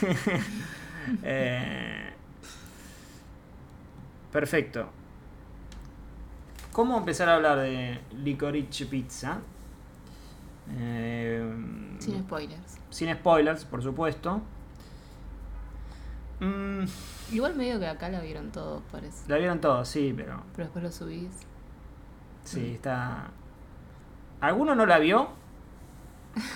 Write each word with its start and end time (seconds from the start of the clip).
Eh, 1.24 2.12
perfecto. 4.30 4.86
¿Cómo 6.72 6.98
empezar 6.98 7.28
a 7.28 7.34
hablar 7.36 7.58
de 7.58 8.00
Licorice 8.22 8.86
Pizza? 8.86 9.38
Eh, 10.78 11.52
Sin 11.98 12.20
spoilers. 12.22 12.78
sin 12.90 13.12
spoilers, 13.14 13.64
por 13.64 13.82
supuesto. 13.82 14.40
Mm, 16.38 16.84
Igual 17.32 17.56
medio 17.56 17.80
que 17.80 17.86
acá 17.88 18.08
la 18.08 18.20
vieron 18.20 18.50
todos, 18.52 18.82
parece. 18.92 19.28
la 19.28 19.36
vieron 19.36 19.60
todos, 19.60 19.88
sí, 19.88 20.12
pero 20.16 20.42
Pero 20.54 20.64
después 20.66 20.84
lo 20.84 20.92
subís. 20.92 21.30
sí, 22.44 22.74
está... 22.74 23.30
¿Alguno 24.40 24.74
no 24.74 24.86
la 24.86 24.98
vio? 24.98 25.28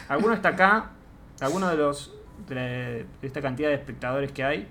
¿Alguno 0.09 0.33
está 0.35 0.51
acá? 0.51 0.91
¿Alguno 1.41 1.69
de 1.69 1.77
los 1.77 2.14
de, 2.49 2.55
la- 2.55 2.63
de 2.63 3.07
esta 3.23 3.41
cantidad 3.43 3.69
de 3.69 3.75
espectadores 3.77 4.33
que 4.33 4.45
hay 4.45 4.69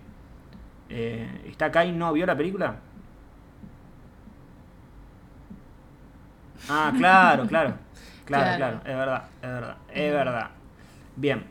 eh, 0.89 1.27
está 1.47 1.65
acá 1.65 1.85
y 1.85 1.91
no 1.91 2.13
vio 2.13 2.25
la 2.25 2.35
película? 2.37 2.77
Ah, 6.69 6.93
claro, 6.97 7.45
claro. 7.47 7.73
Claro, 8.25 8.55
claro, 8.55 8.57
Claro. 8.57 8.77
es 8.85 8.97
verdad, 8.97 9.23
es 9.41 9.49
verdad, 9.49 9.77
es 9.89 10.13
verdad. 10.13 10.49
Bien. 11.17 11.43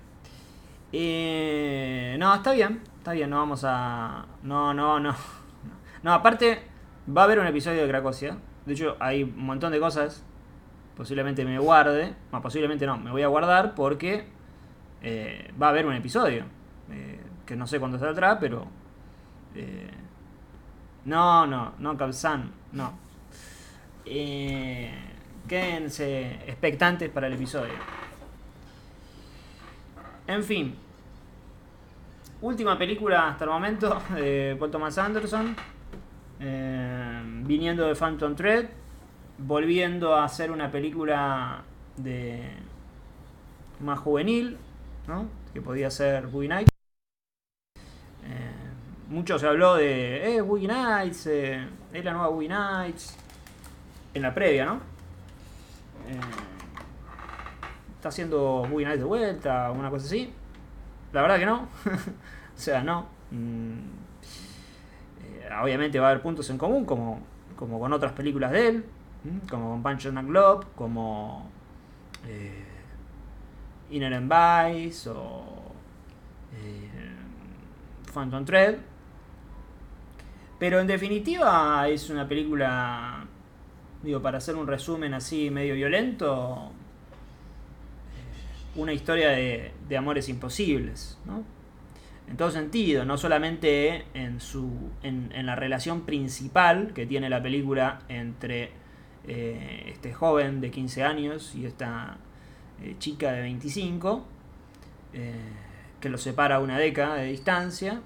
Eh, 0.92 2.16
no, 2.18 2.34
está 2.34 2.52
bien, 2.52 2.80
está 2.98 3.12
bien, 3.12 3.30
no 3.30 3.38
vamos 3.38 3.62
a... 3.66 4.26
No, 4.42 4.72
no, 4.74 5.00
no. 5.00 5.14
No, 6.02 6.12
aparte, 6.14 6.62
va 7.14 7.22
a 7.22 7.24
haber 7.24 7.38
un 7.38 7.46
episodio 7.46 7.82
de 7.82 7.88
Cracosia. 7.88 8.36
De 8.66 8.72
hecho, 8.74 8.96
hay 9.00 9.22
un 9.24 9.44
montón 9.44 9.72
de 9.72 9.80
cosas. 9.80 10.24
Posiblemente 10.96 11.44
me 11.44 11.58
guarde. 11.58 12.14
No, 12.32 12.42
posiblemente 12.42 12.86
no, 12.86 12.98
me 12.98 13.10
voy 13.10 13.22
a 13.22 13.28
guardar 13.28 13.74
porque 13.74 14.26
eh, 15.02 15.52
va 15.60 15.66
a 15.66 15.70
haber 15.70 15.86
un 15.86 15.94
episodio. 15.94 16.44
eh, 16.90 17.20
que 17.44 17.56
no 17.56 17.66
sé 17.66 17.78
cuándo 17.78 17.98
saldrá, 17.98 18.38
pero... 18.38 18.66
eh, 19.54 19.90
no, 21.04 21.46
no, 21.46 21.74
no, 21.78 21.96
Calzán, 21.96 22.52
no. 22.72 22.92
Quédense 25.48 26.32
expectantes 26.46 27.10
para 27.10 27.26
el 27.26 27.32
episodio. 27.32 27.74
En 30.26 30.44
fin. 30.44 30.74
Última 32.40 32.78
película 32.78 33.28
hasta 33.28 33.44
el 33.44 33.50
momento 33.50 34.00
de 34.14 34.56
Paul 34.58 34.70
Thomas 34.70 34.96
Anderson. 34.98 35.56
viniendo 36.38 37.86
de 37.86 37.94
Phantom 37.94 38.34
Thread. 38.36 38.66
Volviendo 39.38 40.14
a 40.14 40.24
hacer 40.24 40.52
una 40.52 40.70
película 40.70 41.62
de 41.96 42.48
más 43.80 43.98
juvenil. 43.98 44.56
Que 45.52 45.60
podía 45.60 45.90
ser 45.90 46.26
Boogie 46.26 46.48
Nights. 46.48 46.70
Eh, 48.24 48.52
mucho 49.08 49.38
se 49.38 49.46
habló 49.46 49.76
de. 49.76 50.36
Eh, 50.36 50.40
Boogie 50.40 50.68
Nights. 50.68 51.26
eh, 51.26 51.66
es 51.92 52.04
la 52.04 52.12
nueva 52.12 52.28
Boogie 52.28 52.48
Nights. 52.48 53.16
En 54.14 54.22
la 54.22 54.34
previa, 54.34 54.64
¿no? 54.64 54.74
Eh, 56.08 56.20
está 57.96 58.08
haciendo 58.08 58.66
Boogie 58.68 58.86
Nights 58.86 59.00
de 59.00 59.04
vuelta, 59.04 59.70
una 59.70 59.90
cosa 59.90 60.06
así. 60.06 60.32
La 61.12 61.22
verdad 61.22 61.38
que 61.38 61.46
no. 61.46 61.62
o 61.84 62.58
sea, 62.58 62.82
no. 62.82 63.06
Mm, 63.30 63.78
eh, 65.24 65.48
obviamente 65.62 65.98
va 65.98 66.08
a 66.08 66.10
haber 66.10 66.22
puntos 66.22 66.48
en 66.50 66.58
común, 66.58 66.84
como, 66.84 67.20
como 67.56 67.78
con 67.80 67.92
otras 67.92 68.12
películas 68.12 68.52
de 68.52 68.68
él, 68.68 68.84
como 69.50 69.70
con 69.70 69.82
Punch 69.82 70.06
and 70.06 70.18
a 70.18 70.22
Globe, 70.22 70.66
como 70.74 71.50
Inner 73.92 74.20
Vice 74.20 75.08
o 75.10 75.44
eh, 76.54 76.88
Phantom 78.12 78.44
Thread. 78.44 78.76
Pero 80.58 80.80
en 80.80 80.86
definitiva 80.86 81.88
es 81.88 82.08
una 82.10 82.28
película, 82.28 83.26
digo, 84.02 84.22
para 84.22 84.38
hacer 84.38 84.54
un 84.54 84.66
resumen 84.66 85.12
así 85.14 85.50
medio 85.50 85.74
violento, 85.74 86.70
una 88.76 88.92
historia 88.92 89.30
de, 89.30 89.72
de 89.88 89.96
amores 89.96 90.28
imposibles, 90.28 91.18
¿no? 91.24 91.44
En 92.28 92.36
todo 92.36 92.50
sentido, 92.50 93.04
no 93.04 93.18
solamente 93.18 94.04
en, 94.14 94.40
su, 94.40 94.70
en, 95.02 95.32
en 95.34 95.46
la 95.46 95.56
relación 95.56 96.02
principal 96.02 96.92
que 96.94 97.04
tiene 97.04 97.28
la 97.28 97.42
película 97.42 97.98
entre 98.08 98.70
eh, 99.26 99.84
este 99.86 100.12
joven 100.12 100.60
de 100.60 100.70
15 100.70 101.04
años 101.04 101.54
y 101.54 101.66
esta 101.66 102.16
eh, 102.82 102.96
chica 102.98 103.32
de 103.32 103.42
25, 103.42 104.24
eh, 105.14 105.34
que 106.00 106.08
los 106.08 106.22
separa 106.22 106.60
una 106.60 106.78
década 106.78 107.16
de 107.16 107.26
distancia, 107.26 108.00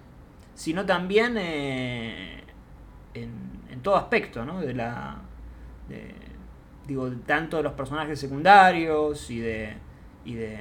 sino 0.54 0.87
también 0.87 1.37
eh, 1.38 2.42
en, 3.14 3.31
en 3.70 3.81
todo 3.82 3.97
aspecto, 3.97 4.44
¿no? 4.44 4.60
De 4.60 4.75
la, 4.75 5.19
de- 5.88 6.14
digo, 6.87 7.10
tanto 7.26 7.56
de 7.59 7.62
los 7.64 7.72
personajes 7.72 8.19
secundarios 8.20 9.31
y 9.31 9.41
de, 9.41 9.75
y 10.25 10.34
de, 10.34 10.59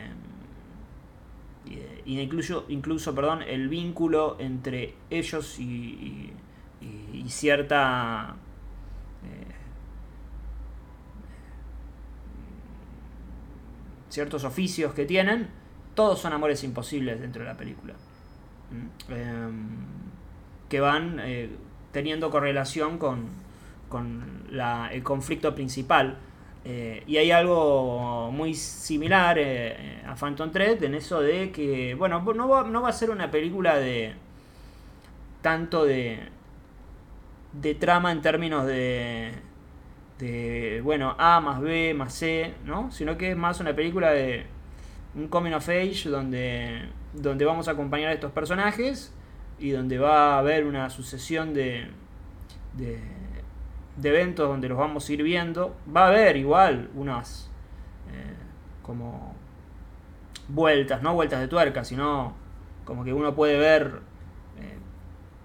y 2.06 2.20
incluso, 2.20 2.66
incluso 2.70 3.16
perdón, 3.16 3.42
el 3.42 3.68
vínculo 3.70 4.38
entre 4.40 4.94
ellos 5.10 5.60
y- 5.60 6.32
y 7.14 7.30
cierta 7.30 8.36
ciertos 14.16 14.44
oficios 14.46 14.94
que 14.96 15.06
tienen, 15.06 15.50
todos 15.96 16.20
son 16.20 16.34
amores 16.34 16.64
imposibles 16.64 17.22
dentro 17.22 17.44
de 17.44 17.50
la 17.50 17.58
película. 17.58 17.96
Mm, 18.72 19.14
em, 19.14 19.68
que 20.70 20.80
van 20.80 21.20
eh, 21.24 21.50
teniendo 21.92 22.30
correlación 22.32 22.98
con, 22.98 23.28
con 23.90 24.46
la- 24.52 24.90
el 24.92 25.04
conflicto 25.04 25.54
principal. 25.56 26.18
Eh, 26.66 27.04
y 27.08 27.18
hay 27.18 27.30
algo 27.32 28.32
muy 28.32 28.56
similar 28.56 29.38
eh, 29.40 30.02
a 30.08 30.16
Phantom 30.16 30.52
Thread 30.52 30.84
en 30.84 30.96
eso 30.96 31.22
de 31.22 31.52
que, 31.52 31.94
bueno, 31.96 32.22
no 32.36 32.50
va, 32.50 32.64
no 32.64 32.82
va 32.82 32.90
a 32.90 32.94
ser 32.94 33.12
una 33.12 33.30
película 33.30 33.78
de 33.78 34.16
tanto 35.42 35.86
de, 35.86 36.20
de 37.54 37.76
trama 37.76 38.12
en 38.12 38.22
términos 38.22 38.66
de, 38.66 39.32
de, 40.20 40.82
bueno, 40.84 41.16
A 41.18 41.42
más 41.42 41.62
B 41.62 41.94
más 41.94 42.14
C, 42.14 42.54
¿no? 42.66 42.92
Sino 42.92 43.18
que 43.18 43.32
es 43.32 43.38
más 43.38 43.60
una 43.60 43.76
película 43.76 44.12
de 44.12 44.46
un 45.16 45.28
coming 45.28 45.52
of 45.52 45.68
age 45.70 46.10
donde, 46.10 46.90
donde 47.14 47.46
vamos 47.46 47.68
a 47.68 47.72
acompañar 47.72 48.10
a 48.10 48.14
estos 48.14 48.32
personajes 48.32 49.14
y 49.60 49.72
donde 49.72 49.98
va 49.98 50.36
a 50.36 50.40
haber 50.40 50.66
una 50.66 50.90
sucesión 50.90 51.54
de, 51.54 51.88
de, 52.74 53.00
eventos 54.04 54.48
donde 54.48 54.70
los 54.70 54.78
vamos 54.78 55.10
a 55.10 55.14
ir 55.14 55.24
viendo. 55.24 55.76
Va 55.94 56.06
a 56.06 56.08
haber 56.08 56.38
igual 56.38 56.90
unas 56.96 57.50
eh, 58.12 58.34
como 58.84 59.34
vueltas, 60.48 61.02
no 61.02 61.14
vueltas 61.14 61.40
de 61.40 61.48
tuerca, 61.48 61.84
sino 61.84 62.34
como 62.84 63.04
que 63.04 63.14
uno 63.14 63.34
puede 63.34 63.58
ver, 63.58 64.02
eh, 64.60 64.78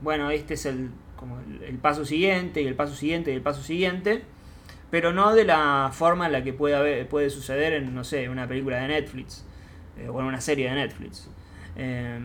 bueno, 0.01 0.31
este 0.31 0.55
es 0.55 0.67
el, 0.67 0.91
como 1.17 1.39
el 1.41 1.79
paso 1.79 2.05
siguiente 2.05 2.61
y 2.63 2.67
el 2.67 2.75
paso 2.75 2.95
siguiente 2.95 3.33
y 3.33 3.35
el 3.35 3.43
paso 3.43 3.63
siguiente, 3.63 4.25
pero 4.91 5.13
no 5.13 5.35
de 5.35 5.45
la 5.45 5.91
forma 5.93 6.27
en 6.27 6.33
la 6.33 6.43
que 6.45 6.53
puede, 6.53 7.05
puede 7.05 7.31
suceder 7.31 7.73
en, 7.75 7.95
no 7.95 8.05
sé, 8.05 8.29
una 8.29 8.47
película 8.49 8.79
de 8.79 8.89
Netflix 8.89 9.45
eh, 9.99 10.09
o 10.09 10.21
en 10.21 10.27
una 10.27 10.41
serie 10.41 10.69
de 10.69 10.75
Netflix. 10.75 11.31
Eh, 11.77 12.19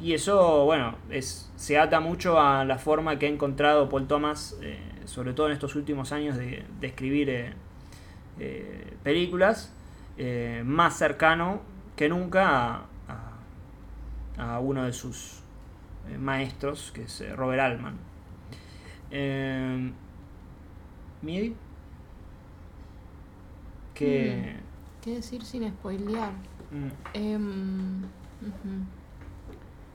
y 0.00 0.12
eso, 0.14 0.64
bueno, 0.64 0.94
es, 1.10 1.50
se 1.56 1.78
ata 1.78 2.00
mucho 2.00 2.40
a 2.40 2.64
la 2.64 2.78
forma 2.78 3.18
que 3.18 3.26
ha 3.26 3.28
encontrado 3.28 3.88
Paul 3.88 4.06
Thomas, 4.06 4.56
eh, 4.62 4.78
sobre 5.06 5.32
todo 5.32 5.46
en 5.48 5.52
estos 5.54 5.74
últimos 5.74 6.12
años, 6.12 6.36
de, 6.36 6.64
escribir 6.82 7.28
eh, 7.30 8.94
películas, 9.02 9.72
más 10.64 10.98
cercano 10.98 11.60
que 11.96 12.08
nunca 12.08 12.48
a, 12.48 12.86
a- 14.38 14.56
a 14.56 14.58
uno 14.60 14.84
de 14.84 14.92
sus 14.92 15.40
maestros, 16.18 16.92
que 16.94 17.02
es 17.02 17.24
Robert 17.36 17.60
Altman. 17.60 17.96
¿Midi? 21.22 21.56
Que... 23.94 24.56
¿Qué 25.02 25.14
decir 25.16 25.44
sin 25.44 25.68
spoilear? 25.70 26.32
mm, 26.70 26.88
Em. 27.14 28.02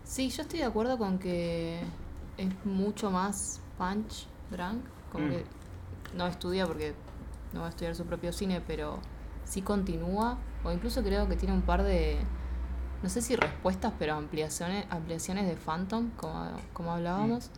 Sí, 0.04 0.30
yo 0.30 0.42
estoy 0.42 0.60
de 0.60 0.66
acuerdo 0.66 0.98
con 0.98 1.18
que 1.18 1.80
es 2.38 2.66
mucho 2.66 3.10
más 3.10 3.62
punch, 3.78 4.28
drunk. 4.52 4.84
Como 5.12 5.28
Mm. 5.28 5.30
que 5.30 5.44
no 6.18 6.28
estudia 6.28 6.66
porque 6.68 6.94
no 7.54 7.62
va 7.62 7.68
a 7.68 7.70
estudiar 7.70 7.96
su 7.96 8.06
propio 8.06 8.34
cine, 8.34 8.62
pero 8.66 9.00
sí 9.46 9.62
continúa. 9.62 10.38
O 10.64 10.72
incluso 10.72 11.02
creo 11.04 11.28
que 11.30 11.36
tiene 11.36 11.54
un 11.54 11.62
par 11.62 11.84
de, 11.84 12.18
no 13.02 13.10
sé 13.10 13.22
si 13.22 13.36
respuestas, 13.36 13.94
pero 14.00 14.16
ampliaciones, 14.16 14.86
ampliaciones 14.90 15.48
de 15.48 15.56
Phantom, 15.56 16.10
como, 16.18 16.52
como 16.74 16.92
hablábamos, 16.92 17.50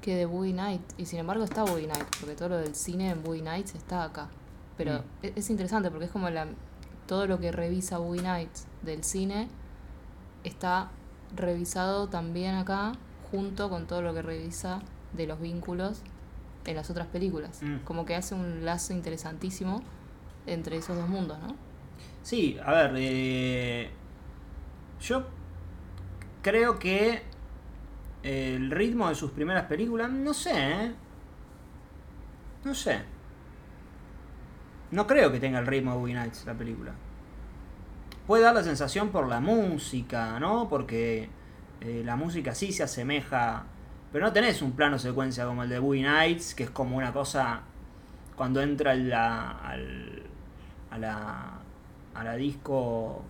que 0.00 0.14
de 0.16 0.26
Boogie 0.26 0.52
Night. 0.54 0.82
Y 0.96 1.06
sin 1.06 1.18
embargo 1.18 1.44
está 1.44 1.62
Boogie 1.64 1.86
Night, 1.86 2.06
porque 2.20 2.34
todo 2.34 2.50
lo 2.50 2.56
del 2.58 2.74
cine 2.74 3.10
en 3.10 3.22
Boogie 3.22 3.42
Nights 3.42 3.74
está 3.74 4.04
acá. 4.04 4.28
Pero 4.76 5.00
Mm. 5.00 5.02
e- 5.26 5.32
es 5.36 5.50
interesante 5.50 5.90
porque 5.90 6.06
es 6.06 6.10
como 6.10 6.30
la, 6.30 6.46
todo 7.06 7.26
lo 7.26 7.38
que 7.40 7.50
revisa 7.52 7.98
Boogie 7.98 8.22
Nights 8.22 8.66
del 8.82 9.02
cine 9.04 9.48
está 10.44 10.90
revisado 11.36 12.08
también 12.08 12.54
acá, 12.54 12.92
junto 13.30 13.68
con 13.68 13.86
todo 13.86 14.02
lo 14.02 14.14
que 14.14 14.22
revisa 14.22 14.80
de 15.12 15.26
los 15.26 15.40
vínculos 15.40 16.00
en 16.64 16.76
las 16.76 16.90
otras 16.90 17.06
películas. 17.08 17.62
Mm. 17.62 17.78
Como 17.84 18.04
que 18.06 18.14
hace 18.14 18.34
un 18.34 18.64
lazo 18.64 18.92
interesantísimo 18.92 19.82
entre 20.46 20.76
esos 20.78 20.96
dos 20.96 21.08
mundos, 21.08 21.38
¿no? 21.40 21.54
Sí, 22.22 22.58
a 22.64 22.72
ver, 22.72 22.92
eh, 22.96 23.90
yo 25.00 25.24
creo 26.42 26.78
que 26.78 27.22
el 28.22 28.70
ritmo 28.70 29.08
de 29.08 29.14
sus 29.14 29.30
primeras 29.32 29.64
películas, 29.66 30.10
no 30.10 30.34
sé, 30.34 30.52
¿eh? 30.54 30.94
No 32.64 32.74
sé. 32.74 33.04
No 34.90 35.06
creo 35.06 35.32
que 35.32 35.40
tenga 35.40 35.58
el 35.58 35.66
ritmo 35.66 35.92
de 35.92 35.98
Boogie 35.98 36.14
Nights 36.14 36.44
la 36.46 36.54
película. 36.54 36.94
Puede 38.26 38.42
dar 38.42 38.54
la 38.54 38.62
sensación 38.62 39.08
por 39.10 39.26
la 39.28 39.40
música, 39.40 40.38
¿no? 40.38 40.68
Porque 40.68 41.30
eh, 41.80 42.02
la 42.04 42.16
música 42.16 42.54
sí 42.54 42.72
se 42.72 42.82
asemeja. 42.82 43.64
Pero 44.12 44.26
no 44.26 44.32
tenés 44.32 44.60
un 44.62 44.72
plano 44.72 44.98
secuencia 44.98 45.46
como 45.46 45.62
el 45.62 45.68
de 45.70 45.78
Boogie 45.78 46.02
Nights, 46.02 46.54
que 46.54 46.64
es 46.64 46.70
como 46.70 46.96
una 46.96 47.12
cosa. 47.12 47.62
Cuando 48.36 48.60
entra 48.62 48.94
la, 48.94 49.50
al, 49.60 50.22
a 50.90 50.98
la. 50.98 51.52
a 52.14 52.24
la 52.24 52.34
disco. 52.36 53.22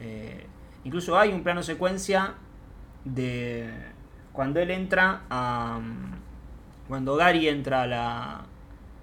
eh, 0.00 0.46
incluso 0.84 1.18
hay 1.18 1.32
un 1.32 1.42
plano 1.42 1.62
secuencia 1.62 2.34
de. 3.04 3.70
Cuando 4.38 4.60
él 4.60 4.70
entra 4.70 5.22
a. 5.30 5.80
Cuando 6.86 7.16
Gary 7.16 7.48
entra 7.48 7.82
a 7.82 7.86
la. 7.88 8.46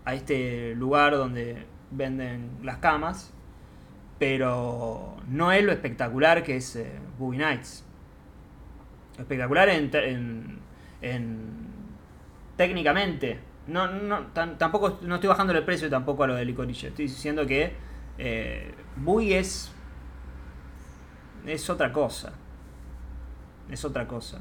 a 0.05 0.13
este 0.13 0.73
lugar 0.75 1.11
donde 1.11 1.65
venden 1.91 2.51
las 2.63 2.77
camas. 2.77 3.33
Pero 4.17 5.17
no 5.27 5.51
es 5.51 5.61
lo 5.65 5.73
espectacular 5.73 6.41
que 6.41 6.55
es 6.55 6.77
eh, 6.77 6.89
Boogie 7.19 7.39
Nights. 7.39 7.83
Espectacular 9.19 9.67
en, 9.67 9.89
en, 9.93 10.59
en- 11.01 11.67
técnicamente. 12.55 13.37
No, 13.67 14.27
tampoco 14.57 14.99
no 15.01 15.15
estoy 15.15 15.27
bajando 15.27 15.51
el 15.51 15.65
precio 15.65 15.89
tampoco 15.89 16.23
a 16.23 16.27
lo 16.27 16.35
de 16.35 16.45
Licorice. 16.45 16.87
Estoy 16.87 17.07
diciendo 17.07 17.45
que 17.45 17.73
eh, 18.17 18.73
es 19.31 19.73
es 21.45 21.69
otra 21.69 21.91
cosa. 21.91 22.31
Es 23.69 23.83
otra 23.83 24.07
cosa. 24.07 24.39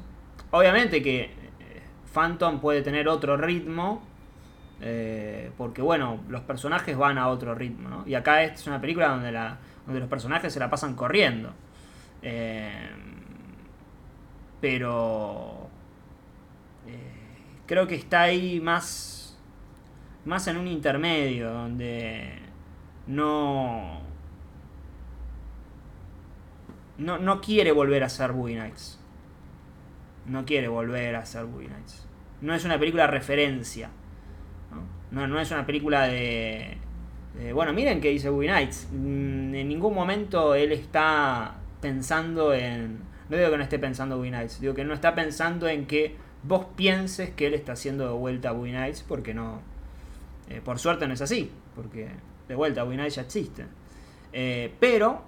Obviamente 0.55 1.03
que 1.03 1.23
eh, 1.23 1.31
Phantom 2.13 2.61
puede 2.61 2.81
tener 2.81 3.09
otro 3.09 3.35
ritmo. 3.35 4.01
eh, 4.81 5.51
porque 5.57 5.81
bueno, 5.81 6.21
los 6.29 6.41
personajes 6.43 6.97
van 6.97 7.17
a 7.17 7.27
otro 7.27 7.55
ritmo, 7.55 7.89
¿no? 7.89 8.03
Y 8.07 8.15
acá 8.15 8.43
es 8.43 8.65
una 8.67 8.79
película 8.79 9.09
donde, 9.09 9.99
los 9.99 10.09
personajes 10.09 10.53
se 10.53 10.59
la 10.59 10.69
pasan 10.69 10.95
corriendo. 10.95 11.51
Eh, 12.21 12.89
pero 14.61 15.69
creo 17.65 17.87
que 17.87 17.95
está 17.95 18.21
ahí 18.21 18.59
más, 18.61 19.37
más 20.25 20.47
en 20.47 20.57
un 20.57 20.67
intermedio, 20.67 21.51
donde 21.51 22.39
no, 23.07 24.01
no, 26.97 27.17
no 27.17 27.41
quiere 27.41 27.71
volver 27.71 28.03
a 28.03 28.09
ser 28.09 28.31
Boogie 28.31 28.55
Nights. 28.55 28.99
No 30.27 30.45
quiere 30.45 30.67
volver 30.67 31.15
a 31.15 31.25
ser 31.25 31.45
Boogie 31.45 31.69
Nights. 31.69 32.05
No 32.41 32.53
es 32.53 32.65
una 32.65 32.79
película 32.79 33.07
referencia. 33.07 33.89
No, 35.11 35.21
no, 35.21 35.27
no 35.27 35.39
es 35.39 35.51
una 35.51 35.65
película 35.65 36.07
de, 36.07 36.77
Bueno, 37.53 37.73
miren 37.73 38.01
qué 38.01 38.09
dice 38.09 38.29
Boogie 38.29 38.49
Nights. 38.51 38.87
Mm, 38.91 39.55
En 39.55 39.67
ningún 39.67 39.93
momento 39.93 40.55
él 40.55 40.71
está 40.71 41.55
pensando 41.81 42.53
en... 42.53 42.99
No 43.29 43.37
digo 43.37 43.49
que 43.51 43.57
no 43.57 43.63
esté 43.63 43.79
pensando 43.79 44.17
Boogie 44.17 44.31
Nights. 44.31 44.59
Digo 44.61 44.73
que 44.73 44.83
no 44.83 44.93
está 44.93 45.15
pensando 45.15 45.67
en 45.67 45.85
que 45.85 46.15
vos 46.43 46.65
pienses 46.75 47.31
que 47.31 47.47
él 47.47 47.53
está 47.53 47.73
haciendo 47.73 48.07
de 48.07 48.13
vuelta 48.13 48.49
a 48.49 48.51
Boogie 48.53 48.73
Nights. 48.73 49.03
Porque 49.07 49.33
no... 49.33 49.61
eh, 50.49 50.61
por 50.63 50.79
suerte 50.79 51.07
no 51.07 51.13
es 51.13 51.21
así. 51.21 51.51
Porque 51.75 52.09
de 52.47 52.55
vuelta 52.55 52.83
Boogie 52.83 52.97
Nights 52.97 53.15
ya 53.15 53.21
existe. 53.23 53.65
Eh, 54.33 54.73
pero 54.79 55.23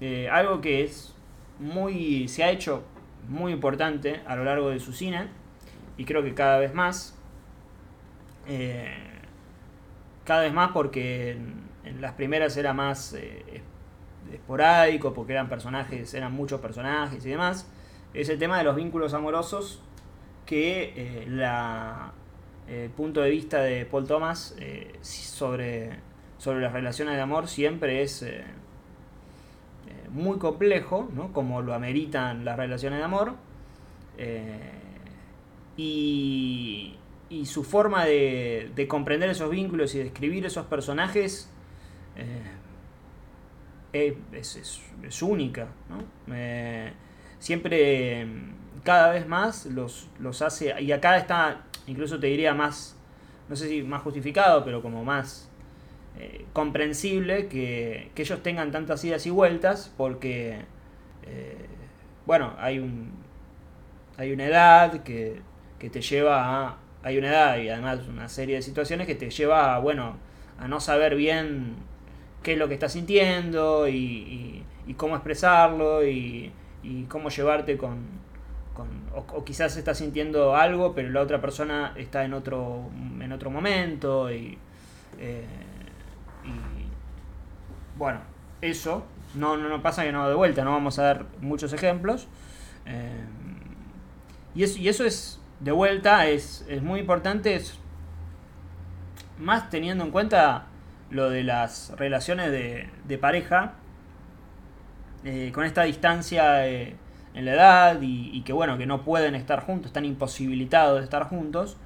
eh, 0.00 0.28
algo 0.30 0.60
que 0.60 0.84
es 0.84 1.14
muy 1.58 2.28
se 2.28 2.44
ha 2.44 2.50
hecho 2.50 2.82
muy 3.26 3.52
importante 3.52 4.20
a 4.26 4.36
lo 4.36 4.44
largo 4.44 4.70
de 4.70 4.80
su 4.80 4.92
cine 4.92 5.28
y 5.96 6.04
creo 6.04 6.22
que 6.22 6.34
cada 6.34 6.58
vez 6.58 6.72
más 6.74 7.16
eh, 8.46 8.94
cada 10.24 10.42
vez 10.42 10.52
más 10.52 10.70
porque 10.72 11.32
en, 11.32 12.00
las 12.00 12.12
primeras 12.12 12.56
era 12.56 12.72
más 12.72 13.14
eh, 13.14 13.44
es- 13.52 13.62
esporádico 14.32 15.14
porque 15.14 15.32
eran 15.32 15.48
personajes 15.48 16.12
eran 16.14 16.32
muchos 16.32 16.60
personajes 16.60 17.24
y 17.24 17.30
demás 17.30 17.70
es 18.14 18.28
el 18.28 18.38
tema 18.38 18.58
de 18.58 18.64
los 18.64 18.76
vínculos 18.76 19.14
amorosos 19.14 19.82
que 20.46 20.92
eh, 20.96 21.26
el 22.68 22.90
punto 22.90 23.20
de 23.22 23.30
vista 23.30 23.60
de 23.60 23.84
Paul 23.86 24.06
Thomas 24.06 24.54
eh, 24.58 24.98
sobre 25.02 25.98
sobre 26.38 26.60
las 26.60 26.72
relaciones 26.72 27.14
de 27.16 27.20
amor 27.20 27.48
siempre 27.48 28.02
es 28.02 28.22
eh, 28.22 28.44
eh, 28.44 28.44
muy 30.12 30.38
complejo, 30.38 31.08
¿no? 31.14 31.32
como 31.32 31.62
lo 31.62 31.74
ameritan 31.74 32.44
las 32.44 32.56
relaciones 32.56 32.98
de 32.98 33.04
amor. 33.04 33.34
eh, 34.18 34.72
y, 35.76 36.96
y 37.30 37.46
su 37.46 37.62
forma 37.64 38.04
de, 38.04 38.70
de 38.74 38.88
comprender 38.88 39.30
esos 39.30 39.50
vínculos 39.50 39.94
y 39.94 39.98
de 39.98 40.06
escribir 40.06 40.44
esos 40.46 40.66
personajes 40.66 41.48
eh, 43.92 44.16
es, 44.32 44.56
es- 44.56 44.82
es 45.02 45.22
única. 45.22 45.68
¿no? 45.88 46.02
Eh, 46.34 46.92
siempre, 47.38 48.26
cada 48.84 49.12
vez 49.12 49.26
más, 49.26 49.66
los, 49.66 50.08
los 50.18 50.42
hace. 50.42 50.74
Y 50.82 50.92
acá 50.92 51.16
está, 51.16 51.64
incluso 51.86 52.18
te 52.18 52.26
diría 52.28 52.54
más, 52.54 52.96
no 53.48 53.56
sé 53.56 53.68
si 53.68 53.82
más 53.82 54.02
justificado, 54.02 54.64
pero 54.64 54.82
como 54.82 55.04
más 55.04 55.50
eh, 56.20 56.44
comprensible 56.52 57.46
que, 57.46 58.10
que 58.16 58.22
ellos 58.22 58.42
tengan 58.42 58.72
tantas 58.72 59.04
idas 59.04 59.24
y 59.26 59.30
vueltas 59.30 59.94
porque 59.96 60.58
eh, 61.22 61.66
bueno 62.26 62.54
hay 62.58 62.80
un 62.80 63.12
hay 64.16 64.32
una 64.32 64.46
edad 64.46 65.04
que, 65.04 65.40
que 65.78 65.90
te 65.90 66.00
lleva 66.00 66.66
a 66.66 66.78
hay 67.04 67.18
una 67.18 67.28
edad 67.28 67.58
y 67.58 67.68
además 67.68 68.00
una 68.08 68.28
serie 68.28 68.56
de 68.56 68.62
situaciones 68.62 69.06
que 69.06 69.14
te 69.14 69.30
lleva 69.30 69.76
a 69.76 69.78
bueno 69.78 70.16
a 70.58 70.66
no 70.66 70.80
saber 70.80 71.14
bien 71.14 71.76
qué 72.42 72.54
es 72.54 72.58
lo 72.58 72.66
que 72.66 72.74
estás 72.74 72.94
sintiendo 72.94 73.86
y, 73.88 74.64
cómo 74.96 75.14
expresarlo 75.14 76.04
y, 76.04 76.52
cómo 77.08 77.28
llevarte 77.28 77.76
con, 77.76 77.98
con 78.74 78.88
o, 79.14 79.44
quizás 79.44 79.76
estás 79.76 79.98
sintiendo 79.98 80.56
algo 80.56 80.94
pero 80.96 81.10
la 81.10 81.20
otra 81.20 81.40
persona 81.40 81.92
está 81.96 82.24
en 82.24 82.34
otro 82.34 82.90
en 83.20 83.30
otro 83.30 83.50
momento 83.50 84.32
y 84.32 84.58
eh, 85.20 85.44
bueno, 87.98 88.20
eso 88.62 89.04
no, 89.34 89.56
no, 89.56 89.68
no 89.68 89.82
pasa 89.82 90.04
que 90.04 90.12
no 90.12 90.28
de 90.28 90.34
vuelta, 90.34 90.64
no 90.64 90.72
vamos 90.72 90.98
a 90.98 91.02
dar 91.02 91.26
muchos 91.40 91.72
ejemplos. 91.72 92.28
Eh, 92.86 93.24
y, 94.54 94.62
eso, 94.62 94.78
y 94.78 94.88
eso 94.88 95.04
es, 95.04 95.40
de 95.60 95.72
vuelta, 95.72 96.26
es, 96.26 96.64
es 96.68 96.82
muy 96.82 97.00
importante, 97.00 97.60
más 99.38 99.68
teniendo 99.68 100.04
en 100.04 100.10
cuenta 100.10 100.66
lo 101.10 101.28
de 101.30 101.42
las 101.42 101.92
relaciones 101.96 102.50
de, 102.50 102.88
de 103.06 103.18
pareja, 103.18 103.74
eh, 105.24 105.50
con 105.52 105.64
esta 105.64 105.82
distancia 105.82 106.66
eh, 106.68 106.96
en 107.34 107.44
la 107.44 107.52
edad 107.52 108.00
y, 108.00 108.30
y 108.32 108.42
que 108.42 108.52
bueno, 108.52 108.78
que 108.78 108.86
no 108.86 109.02
pueden 109.02 109.34
estar 109.34 109.60
juntos, 109.60 109.88
están 109.88 110.04
imposibilitados 110.04 110.98
de 110.98 111.04
estar 111.04 111.24
juntos, 111.24 111.76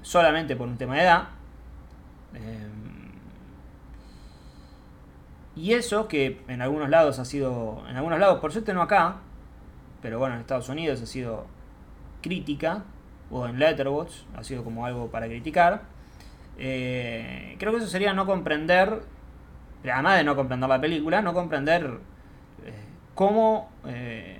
solamente 0.00 0.56
por 0.56 0.66
un 0.66 0.78
tema 0.78 0.94
de 0.94 1.02
edad. 1.02 1.28
Y 5.56 5.72
eso 5.74 6.08
que 6.08 6.42
en 6.48 6.62
algunos 6.62 6.88
lados 6.88 7.18
ha 7.18 7.24
sido, 7.24 7.84
en 7.88 7.96
algunos 7.96 8.18
lados, 8.18 8.40
por 8.40 8.52
suerte 8.52 8.74
no 8.74 8.82
acá, 8.82 9.16
pero 10.02 10.18
bueno, 10.18 10.34
en 10.34 10.40
Estados 10.40 10.68
Unidos 10.68 11.00
ha 11.00 11.06
sido 11.06 11.46
crítica, 12.22 12.84
o 13.30 13.46
en 13.46 13.58
Letterboxd 13.58 14.24
ha 14.36 14.44
sido 14.44 14.64
como 14.64 14.86
algo 14.86 15.10
para 15.10 15.26
criticar. 15.26 15.82
Eh, 16.58 17.56
creo 17.58 17.72
que 17.72 17.78
eso 17.78 17.88
sería 17.88 18.12
no 18.12 18.26
comprender, 18.26 19.02
además 19.82 20.18
de 20.18 20.24
no 20.24 20.36
comprender 20.36 20.68
la 20.68 20.80
película, 20.80 21.22
no 21.22 21.34
comprender 21.34 21.98
eh, 22.64 22.72
cómo 23.14 23.70
eh, 23.86 24.38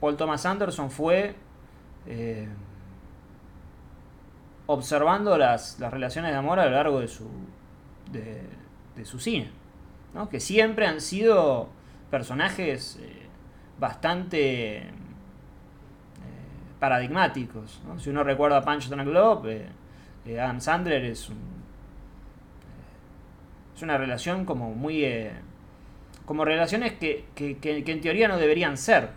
Paul 0.00 0.16
Thomas 0.16 0.44
Anderson 0.46 0.90
fue 0.90 1.34
observando 4.66 5.36
las, 5.36 5.78
las 5.78 5.92
relaciones 5.92 6.32
de 6.32 6.36
amor 6.38 6.58
a 6.58 6.64
lo 6.64 6.72
largo 6.72 7.00
de 7.00 7.08
su, 7.08 7.28
de 8.10 9.04
su 9.04 9.18
cine. 9.18 9.59
Que 10.28 10.40
siempre 10.40 10.86
han 10.86 11.00
sido 11.00 11.68
personajes 12.10 12.98
eh, 13.02 13.26
bastante 13.78 14.76
eh, 14.78 14.82
paradigmáticos. 16.78 17.80
Si 17.98 18.10
uno 18.10 18.24
recuerda 18.24 18.58
a 18.58 18.62
Punch 18.62 18.88
Drunk 18.88 19.08
Love, 19.08 19.46
eh, 19.46 19.66
eh, 20.26 20.40
Adam 20.40 20.60
Sandler 20.60 21.04
es 21.04 21.28
un, 21.28 21.38
una 23.82 23.96
relación 23.96 24.44
como 24.44 24.74
muy... 24.74 25.06
como 26.26 26.44
relaciones 26.44 26.92
que, 26.94 27.24
que, 27.34 27.56
que- 27.58 27.82
en 27.90 28.00
teoría 28.02 28.28
no 28.28 28.36
deberían 28.36 28.76
ser. 28.76 29.08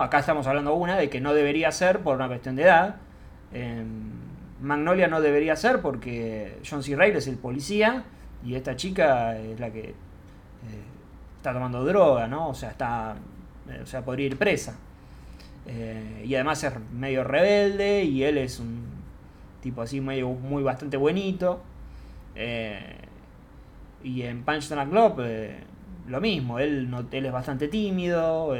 Acá 0.00 0.20
estamos 0.20 0.46
hablando 0.46 0.74
una 0.74 0.96
de 0.96 1.10
que 1.10 1.20
no 1.20 1.34
debería 1.34 1.72
ser 1.72 1.98
por 2.00 2.14
una 2.16 2.28
cuestión 2.28 2.54
de 2.56 2.62
edad. 2.62 2.96
Em, 3.52 4.12
Magnolia 4.62 5.08
no 5.08 5.20
debería 5.20 5.56
ser 5.56 5.80
porque 5.82 6.58
John 6.68 6.82
C. 6.84 6.94
Reilly 6.94 7.18
es 7.18 7.26
el 7.26 7.36
policía 7.36 8.04
y 8.44 8.54
esta 8.54 8.76
chica 8.76 9.38
es 9.38 9.58
la 9.60 9.70
que 9.70 9.90
eh, 9.90 9.94
está 11.36 11.52
tomando 11.52 11.84
droga, 11.84 12.26
¿no? 12.26 12.48
O 12.48 12.54
sea, 12.54 12.70
está, 12.70 13.16
eh, 13.70 13.80
o 13.82 13.86
sea, 13.86 14.04
podría 14.04 14.26
ir 14.26 14.36
presa. 14.38 14.76
Eh, 15.66 16.24
y 16.26 16.34
además 16.34 16.62
es 16.64 16.72
medio 16.92 17.24
rebelde 17.24 18.04
y 18.04 18.22
él 18.22 18.38
es 18.38 18.60
un 18.60 18.84
tipo 19.62 19.82
así 19.82 20.00
medio 20.00 20.28
muy 20.28 20.62
bastante 20.62 20.96
buenito. 20.96 21.62
y 24.02 24.22
en 24.22 24.44
Punch 24.44 24.68
the 24.68 24.74
Club 24.88 25.22
lo 26.08 26.20
mismo, 26.20 26.58
él, 26.58 26.90
no, 26.90 27.06
él 27.10 27.26
es 27.26 27.32
bastante 27.32 27.68
tímido. 27.68 28.54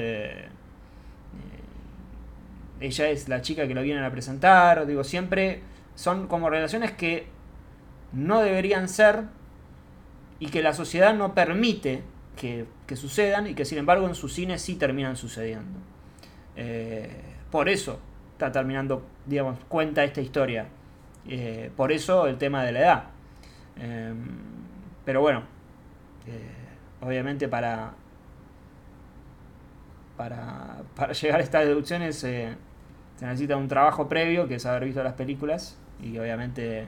ella 2.81 3.09
es 3.09 3.29
la 3.29 3.43
chica 3.43 3.69
que 3.69 3.75
lo 3.75 3.83
vienen 3.83 4.05
a 4.05 4.11
presentar. 4.11 4.87
Digo, 4.87 5.05
siempre 5.05 5.61
son 5.95 6.27
como 6.27 6.51
relaciones 6.51 6.93
que 6.93 7.27
no 8.13 8.41
deberían 8.41 8.89
ser 8.89 9.25
y 10.39 10.49
que 10.49 10.63
la 10.63 10.75
sociedad 10.75 11.15
no 11.15 11.35
permite 11.35 12.03
que, 12.37 12.67
sucedan 12.97 13.47
y 13.47 13.55
que 13.55 13.65
sin 13.65 13.79
embargo 13.79 14.07
en 14.07 14.15
su 14.15 14.29
cine 14.29 14.59
sí 14.59 14.77
terminan 14.77 15.17
sucediendo. 15.17 15.79
Eh, 16.57 17.11
por 17.51 17.69
eso 17.69 17.99
está 18.33 18.51
terminando, 18.53 19.05
digamos, 19.27 19.59
cuenta 19.69 20.05
esta 20.05 20.21
historia. 20.21 20.67
Eh, 21.29 21.71
por 21.77 21.93
eso 21.93 22.27
el 22.27 22.37
tema 22.37 22.65
de 22.65 22.73
la 22.73 22.81
edad. 22.81 23.05
Em, 23.77 24.27
pero 25.05 25.21
bueno, 25.21 25.43
eh, 26.27 26.51
obviamente 27.01 27.49
para, 27.49 27.95
para, 30.17 30.83
para, 30.97 31.13
llegar 31.21 31.41
a 31.41 31.43
estas 31.43 31.65
deducciones 31.65 32.17
se 32.17 32.57
necesita 33.21 33.57
un 33.57 33.69
trabajo 33.69 34.09
previo, 34.09 34.49
que 34.49 34.57
es 34.57 34.67
haber 34.67 34.85
visto 34.85 35.03
las 35.03 35.15
películas 35.15 35.79
y 36.03 36.19
obviamente 36.19 36.87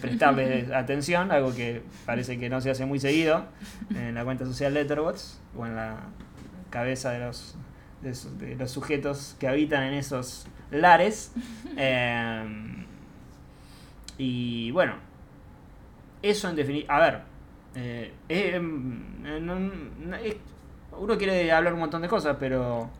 prestarle 0.00 0.74
atención, 0.74 1.32
algo 1.32 1.54
que 1.54 1.82
parece 2.06 2.38
que 2.38 2.48
no 2.48 2.60
se 2.60 2.70
hace 2.70 2.86
muy 2.86 3.00
seguido 3.00 3.44
en 3.94 4.14
la 4.14 4.24
cuenta 4.24 4.44
social 4.44 4.74
Letterboxd 4.74 5.38
o 5.56 5.66
en 5.66 5.76
la 5.76 5.96
cabeza 6.70 7.10
de 7.10 7.20
los, 7.20 7.56
de, 8.02 8.56
los 8.56 8.70
sujetos 8.70 9.36
que 9.38 9.48
habitan 9.48 9.82
en 9.84 9.94
esos 9.94 10.46
lares. 10.70 11.32
Em, 11.76 12.84
y 14.18 14.70
bueno, 14.72 14.94
eso 16.22 16.48
en 16.48 16.56
definitiva. 16.56 16.96
A 16.96 17.00
ver, 17.00 17.20
eh, 17.74 18.12
em, 18.28 19.02
uno 20.98 21.16
quiere 21.16 21.50
hablar 21.52 21.72
un 21.72 21.80
montón 21.80 22.02
de 22.02 22.08
cosas, 22.08 22.36
pero 22.38 22.90